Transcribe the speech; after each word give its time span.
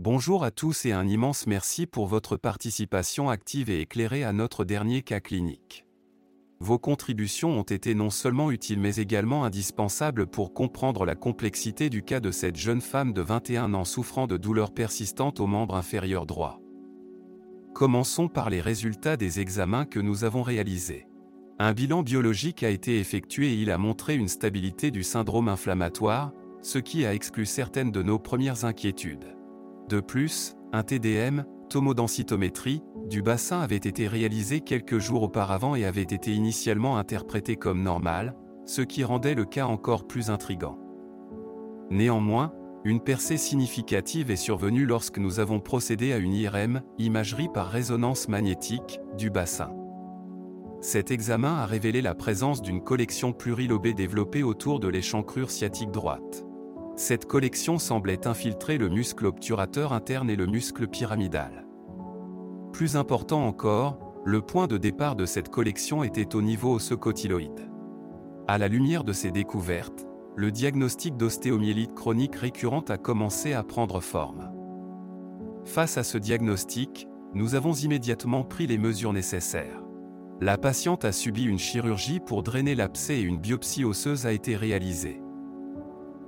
Bonjour 0.00 0.44
à 0.44 0.52
tous 0.52 0.86
et 0.86 0.92
un 0.92 1.08
immense 1.08 1.48
merci 1.48 1.84
pour 1.84 2.06
votre 2.06 2.36
participation 2.36 3.30
active 3.30 3.68
et 3.68 3.80
éclairée 3.80 4.22
à 4.22 4.32
notre 4.32 4.64
dernier 4.64 5.02
cas 5.02 5.18
clinique. 5.18 5.86
Vos 6.60 6.78
contributions 6.78 7.58
ont 7.58 7.64
été 7.64 7.96
non 7.96 8.08
seulement 8.08 8.52
utiles 8.52 8.78
mais 8.78 8.94
également 8.94 9.44
indispensables 9.44 10.28
pour 10.28 10.54
comprendre 10.54 11.04
la 11.04 11.16
complexité 11.16 11.90
du 11.90 12.04
cas 12.04 12.20
de 12.20 12.30
cette 12.30 12.54
jeune 12.54 12.80
femme 12.80 13.12
de 13.12 13.22
21 13.22 13.74
ans 13.74 13.84
souffrant 13.84 14.28
de 14.28 14.36
douleurs 14.36 14.72
persistantes 14.72 15.40
au 15.40 15.48
membre 15.48 15.74
inférieur 15.74 16.26
droit. 16.26 16.60
Commençons 17.74 18.28
par 18.28 18.50
les 18.50 18.60
résultats 18.60 19.16
des 19.16 19.40
examens 19.40 19.84
que 19.84 19.98
nous 19.98 20.22
avons 20.22 20.44
réalisés. 20.44 21.08
Un 21.58 21.72
bilan 21.72 22.04
biologique 22.04 22.62
a 22.62 22.70
été 22.70 23.00
effectué 23.00 23.48
et 23.48 23.56
il 23.56 23.72
a 23.72 23.78
montré 23.78 24.14
une 24.14 24.28
stabilité 24.28 24.92
du 24.92 25.02
syndrome 25.02 25.48
inflammatoire, 25.48 26.30
ce 26.62 26.78
qui 26.78 27.04
a 27.04 27.14
exclu 27.14 27.46
certaines 27.46 27.90
de 27.90 28.04
nos 28.04 28.20
premières 28.20 28.64
inquiétudes. 28.64 29.37
De 29.88 30.00
plus, 30.00 30.54
un 30.74 30.82
TDM, 30.82 31.44
tomodensitométrie, 31.70 32.82
du 33.06 33.22
bassin 33.22 33.60
avait 33.60 33.76
été 33.76 34.06
réalisé 34.06 34.60
quelques 34.60 34.98
jours 34.98 35.22
auparavant 35.22 35.74
et 35.74 35.86
avait 35.86 36.02
été 36.02 36.34
initialement 36.34 36.98
interprété 36.98 37.56
comme 37.56 37.82
normal, 37.82 38.36
ce 38.66 38.82
qui 38.82 39.02
rendait 39.02 39.34
le 39.34 39.46
cas 39.46 39.64
encore 39.64 40.06
plus 40.06 40.28
intrigant. 40.28 40.78
Néanmoins, 41.90 42.52
une 42.84 43.00
percée 43.00 43.38
significative 43.38 44.30
est 44.30 44.36
survenue 44.36 44.84
lorsque 44.84 45.16
nous 45.16 45.40
avons 45.40 45.58
procédé 45.58 46.12
à 46.12 46.18
une 46.18 46.34
IRM, 46.34 46.82
imagerie 46.98 47.48
par 47.48 47.68
résonance 47.68 48.28
magnétique, 48.28 49.00
du 49.16 49.30
bassin. 49.30 49.72
Cet 50.82 51.10
examen 51.10 51.54
a 51.54 51.66
révélé 51.66 52.02
la 52.02 52.14
présence 52.14 52.60
d'une 52.60 52.84
collection 52.84 53.32
plurilobée 53.32 53.94
développée 53.94 54.42
autour 54.42 54.80
de 54.80 54.88
l'échancrure 54.88 55.50
sciatique 55.50 55.90
droite. 55.90 56.44
Cette 56.98 57.26
collection 57.26 57.78
semblait 57.78 58.26
infiltrer 58.26 58.76
le 58.76 58.88
muscle 58.88 59.26
obturateur 59.26 59.92
interne 59.92 60.28
et 60.30 60.34
le 60.34 60.46
muscle 60.46 60.88
pyramidal. 60.88 61.64
Plus 62.72 62.96
important 62.96 63.46
encore, 63.46 64.00
le 64.24 64.42
point 64.42 64.66
de 64.66 64.78
départ 64.78 65.14
de 65.14 65.24
cette 65.24 65.48
collection 65.48 66.02
était 66.02 66.34
au 66.34 66.42
niveau 66.42 66.74
osseux-cotyloïde. 66.74 67.70
À 68.48 68.58
la 68.58 68.66
lumière 68.66 69.04
de 69.04 69.12
ces 69.12 69.30
découvertes, 69.30 70.08
le 70.34 70.50
diagnostic 70.50 71.16
d'ostéomyélite 71.16 71.94
chronique 71.94 72.34
récurrente 72.34 72.90
a 72.90 72.98
commencé 72.98 73.52
à 73.52 73.62
prendre 73.62 74.00
forme. 74.00 74.50
Face 75.64 75.98
à 75.98 76.02
ce 76.02 76.18
diagnostic, 76.18 77.06
nous 77.32 77.54
avons 77.54 77.74
immédiatement 77.74 78.42
pris 78.42 78.66
les 78.66 78.76
mesures 78.76 79.12
nécessaires. 79.12 79.84
La 80.40 80.58
patiente 80.58 81.04
a 81.04 81.12
subi 81.12 81.44
une 81.44 81.60
chirurgie 81.60 82.18
pour 82.18 82.42
drainer 82.42 82.74
l'abcès 82.74 83.18
et 83.18 83.22
une 83.22 83.38
biopsie 83.38 83.84
osseuse 83.84 84.26
a 84.26 84.32
été 84.32 84.56
réalisée. 84.56 85.22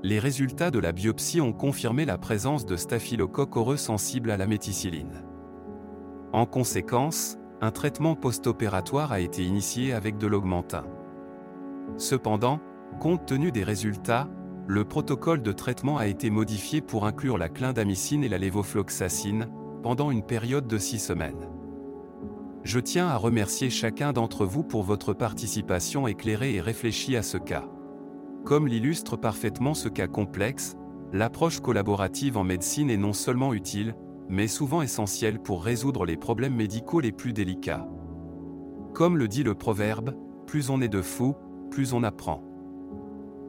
Les 0.03 0.19
résultats 0.19 0.71
de 0.71 0.79
la 0.79 0.93
biopsie 0.93 1.43
ont 1.43 1.53
confirmé 1.53 2.07
la 2.07 2.17
présence 2.17 2.65
de 2.65 2.77
staphylocoque 2.77 3.57
aureus 3.57 3.77
sensibles 3.77 4.31
à 4.31 4.39
la 4.39 4.47
méticilline. 4.47 5.23
En 6.33 6.47
conséquence, 6.47 7.37
un 7.61 7.71
traitement 7.71 8.15
post-opératoire 8.15 9.13
a 9.13 9.21
été 9.21 9.45
initié 9.45 9.93
avec 9.93 10.17
de 10.17 10.27
l'augmentin. 10.27 10.85
Cependant, 11.99 12.61
compte 12.99 13.27
tenu 13.27 13.53
des 13.53 13.63
résultats, 13.63 14.27
le 14.67 14.85
protocole 14.85 15.43
de 15.43 15.53
traitement 15.53 15.99
a 15.99 16.07
été 16.07 16.31
modifié 16.31 16.81
pour 16.81 17.05
inclure 17.05 17.37
la 17.37 17.51
clindamycine 17.51 18.25
et 18.25 18.29
la 18.31 18.39
lévofloxacine, 18.39 19.49
pendant 19.83 20.11
une 20.11 20.23
période 20.23 20.67
de 20.67 20.79
six 20.79 20.99
semaines. 20.99 21.49
Je 22.63 22.81
tiens 22.81 23.09
à 23.09 23.17
remercier 23.17 23.69
chacun 23.69 24.13
d'entre 24.13 24.47
vous 24.47 24.63
pour 24.63 24.83
votre 24.83 25.13
participation 25.13 26.07
éclairée 26.07 26.55
et 26.55 26.61
réfléchie 26.61 27.17
à 27.17 27.23
ce 27.23 27.37
cas. 27.37 27.69
Comme 28.45 28.67
l'illustre 28.67 29.17
parfaitement 29.17 29.75
ce 29.75 29.89
cas 29.89 30.07
complexe, 30.07 30.77
l'approche 31.13 31.61
collaborative 31.61 32.37
en 32.37 32.45
médecine 32.45 32.91
est 32.91 32.97
non 32.97 33.13
seulement 33.13 33.53
utile, 33.53 33.95
mais 34.29 34.49
souvent 34.49 34.83
essentielle 34.83 35.41
pour 35.41 35.65
résoudre 35.65 36.07
les 36.07 36.17
problèmes 36.17 36.55
médicaux 36.55 37.01
les 37.01 37.13
plus 37.13 37.33
délicats. 37.33 37.87
Comme 38.95 39.19
le 39.19 39.29
dit 39.29 39.43
le 39.43 39.55
proverbe, 39.55 40.15
plus 40.47 40.71
on 40.71 40.81
est 40.81 40.89
de 40.89 41.03
fous, 41.03 41.37
plus 41.71 41.93
on 41.93 42.03
apprend. 42.03 42.43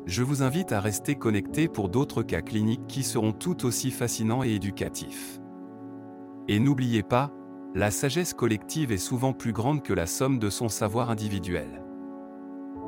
Je 0.06 0.24
vous 0.24 0.44
invite 0.44 0.72
à 0.72 0.80
rester 0.80 1.16
connecté 1.16 1.68
pour 1.68 1.90
d'autres 1.90 2.24
cas 2.24 2.42
cliniques 2.42 2.88
qui 2.88 3.04
seront 3.04 3.32
tout 3.32 3.66
aussi 3.66 3.92
fascinants 3.92 4.44
et 4.44 4.50
éducatifs. 4.50 5.40
Et 6.48 6.60
n'oubliez 6.60 7.04
pas, 7.04 7.32
la 7.76 7.92
sagesse 7.92 8.34
collective 8.34 8.92
est 8.92 8.98
souvent 8.98 9.34
plus 9.34 9.54
grande 9.54 9.84
que 9.84 9.94
la 9.94 10.08
somme 10.08 10.40
de 10.40 10.50
son 10.50 10.68
savoir 10.68 11.10
individuel. 11.12 11.84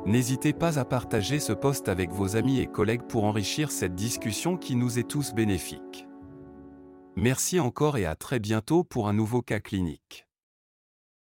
N'hésitez 0.06 0.52
pas 0.52 0.78
à 0.78 0.84
partager 0.84 1.40
ce 1.40 1.54
post 1.54 1.88
avec 1.88 2.10
vos 2.10 2.36
amis 2.36 2.60
et 2.60 2.66
collègues 2.66 3.06
pour 3.08 3.24
enrichir 3.24 3.70
cette 3.70 3.94
discussion 3.94 4.58
qui 4.58 4.76
nous 4.76 4.98
est 4.98 5.08
tous 5.08 5.32
bénéfique. 5.32 6.06
Merci 7.16 7.58
encore 7.58 7.96
et 7.96 8.04
à 8.04 8.14
très 8.14 8.38
bientôt 8.38 8.84
pour 8.84 9.08
un 9.08 9.14
nouveau 9.14 9.40
cas 9.40 9.60
clinique. 9.60 10.26